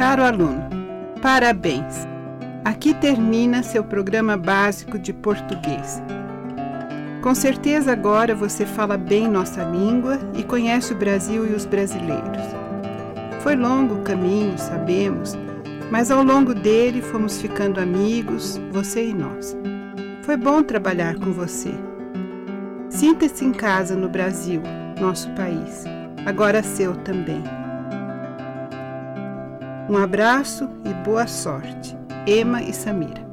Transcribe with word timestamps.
Caro 0.00 0.24
aluno, 0.24 0.64
parabéns! 1.20 2.08
Aqui 2.64 2.94
termina 2.94 3.62
seu 3.62 3.84
programa 3.84 4.34
básico 4.34 4.98
de 4.98 5.12
português. 5.12 6.02
Com 7.20 7.34
certeza 7.34 7.92
agora 7.92 8.34
você 8.34 8.64
fala 8.64 8.96
bem 8.96 9.28
nossa 9.28 9.62
língua 9.62 10.18
e 10.34 10.42
conhece 10.42 10.94
o 10.94 10.96
Brasil 10.96 11.46
e 11.46 11.52
os 11.52 11.66
brasileiros. 11.66 12.42
Foi 13.42 13.54
longo 13.54 13.96
o 13.96 14.02
caminho, 14.02 14.56
sabemos, 14.56 15.36
mas 15.90 16.10
ao 16.10 16.22
longo 16.22 16.54
dele 16.54 17.02
fomos 17.02 17.40
ficando 17.40 17.80
amigos, 17.80 18.60
você 18.70 19.08
e 19.08 19.14
nós. 19.14 19.56
Foi 20.22 20.36
bom 20.36 20.62
trabalhar 20.62 21.16
com 21.16 21.32
você. 21.32 21.72
Sinta-se 22.88 23.44
em 23.44 23.52
casa 23.52 23.96
no 23.96 24.08
Brasil, 24.08 24.62
nosso 25.00 25.28
país, 25.30 25.84
agora 26.26 26.62
seu 26.62 26.94
também. 26.96 27.42
Um 29.88 29.96
abraço 29.96 30.68
e 30.84 30.94
boa 31.04 31.26
sorte. 31.26 31.98
Ema 32.26 32.62
e 32.62 32.72
Samira. 32.72 33.29